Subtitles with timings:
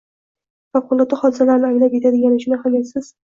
[0.77, 3.13] favqulodda hodisalarni anglab yetadiganlar uchun— ahamiyatsiz.